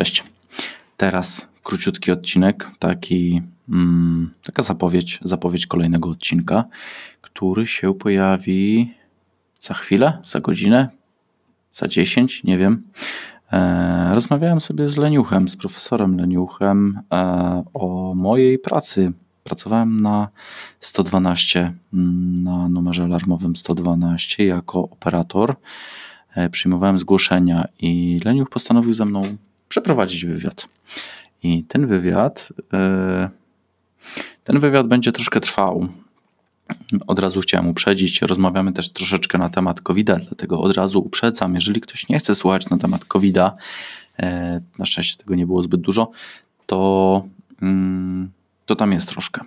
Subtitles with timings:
[0.00, 0.24] Cześć.
[0.96, 6.64] Teraz króciutki odcinek, taki, mm, taka zapowiedź, zapowiedź kolejnego odcinka,
[7.20, 8.94] który się pojawi
[9.60, 10.88] za chwilę, za godzinę,
[11.72, 12.82] za 10, nie wiem.
[13.52, 19.12] E, rozmawiałem sobie z Leniuchem, z profesorem Leniuchem e, o mojej pracy.
[19.44, 20.28] Pracowałem na
[20.80, 25.56] 112, mm, na numerze alarmowym 112 jako operator.
[26.34, 29.36] E, przyjmowałem zgłoszenia i Leniuch postanowił ze mną
[29.70, 30.68] przeprowadzić wywiad.
[31.42, 33.28] I ten wywiad, e,
[34.44, 35.88] ten wywiad będzie troszkę trwał.
[37.06, 41.80] Od razu chciałem uprzedzić, rozmawiamy też troszeczkę na temat COVID-a, dlatego od razu uprzedzam, jeżeli
[41.80, 43.54] ktoś nie chce słuchać na temat COVID-a,
[44.18, 46.10] e, na szczęście tego nie było zbyt dużo,
[46.66, 47.24] to,
[47.62, 48.30] mm,
[48.66, 49.40] to tam jest troszkę.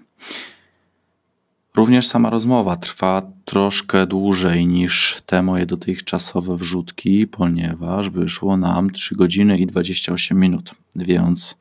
[1.84, 9.16] Również sama rozmowa trwa troszkę dłużej niż te moje dotychczasowe wrzutki, ponieważ wyszło nam 3
[9.16, 11.58] godziny i 28 minut, więc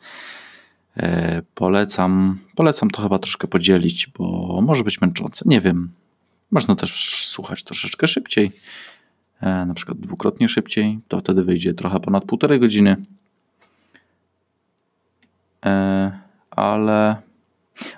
[0.96, 5.44] e, polecam, polecam to chyba troszkę podzielić, bo może być męczące.
[5.48, 5.90] Nie wiem.
[6.50, 8.52] Można też słuchać troszeczkę szybciej,
[9.40, 12.96] e, na przykład dwukrotnie szybciej, to wtedy wyjdzie trochę ponad półtorej godziny.
[15.66, 16.12] E,
[16.50, 17.31] ale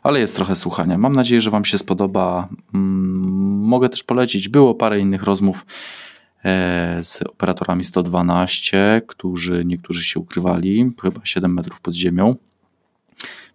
[0.05, 0.99] ale jest trochę słuchania.
[0.99, 2.49] Mam nadzieję, że Wam się spodoba.
[2.75, 4.49] Mm, mogę też polecić.
[4.49, 5.67] Było parę innych rozmów
[6.45, 12.37] e, z operatorami 112, którzy niektórzy się ukrywali, chyba 7 metrów pod ziemią.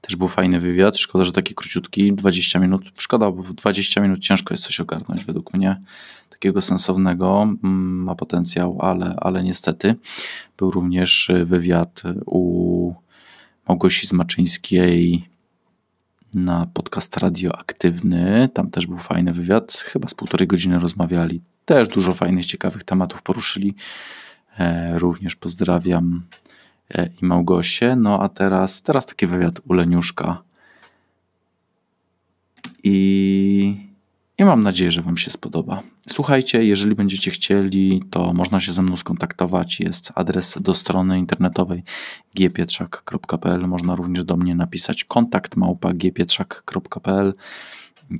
[0.01, 0.97] Też był fajny wywiad.
[0.97, 2.81] Szkoda, że taki króciutki, 20 minut.
[2.97, 5.81] Szkoda, bo w 20 minut ciężko jest coś ogarnąć według mnie.
[6.29, 9.95] Takiego sensownego mm, ma potencjał, ale, ale niestety
[10.57, 12.93] był również wywiad u
[13.67, 15.29] Małgosi Zmaczyńskiej
[16.33, 18.49] na podcast radioaktywny.
[18.53, 19.73] Tam też był fajny wywiad.
[19.73, 21.41] Chyba z półtorej godziny rozmawiali.
[21.65, 23.75] Też dużo fajnych, ciekawych tematów poruszyli.
[24.57, 26.23] E, również pozdrawiam
[26.93, 27.95] e, i Małgosię.
[27.95, 30.43] No a teraz, teraz taki wywiad u Leniuszka.
[32.83, 33.38] I
[34.39, 35.83] i mam nadzieję, że Wam się spodoba.
[36.09, 39.79] Słuchajcie, jeżeli będziecie chcieli, to można się ze mną skontaktować.
[39.79, 41.83] Jest adres do strony internetowej
[42.35, 43.67] gpietrzak.pl.
[43.67, 47.33] Można również do mnie napisać kontakt małpa gpietrzak.pl.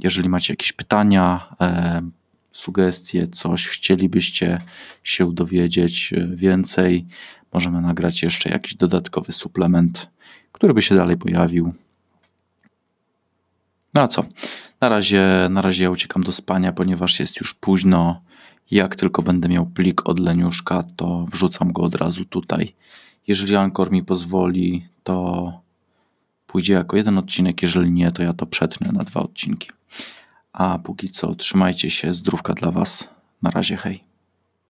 [0.04, 2.02] Jeżeli macie jakieś pytania, e,
[2.52, 4.62] sugestie, coś chcielibyście
[5.04, 7.08] się dowiedzieć więcej,
[7.54, 10.10] możemy nagrać jeszcze jakiś dodatkowy suplement,
[10.52, 11.74] który by się dalej pojawił.
[14.00, 14.24] No a co?
[14.82, 18.22] Na razie, na razie ja uciekam do spania, ponieważ jest już późno.
[18.72, 22.76] Jak tylko będę miał plik od Leniuszka, to wrzucam go od razu tutaj.
[23.28, 25.54] Jeżeli Ankor mi pozwoli, to
[26.48, 27.62] pójdzie jako jeden odcinek.
[27.62, 29.70] Jeżeli nie, to ja to przetnę na dwa odcinki.
[30.54, 32.14] A póki co, trzymajcie się.
[32.14, 33.10] Zdrówka dla Was.
[33.42, 34.09] Na razie, hej.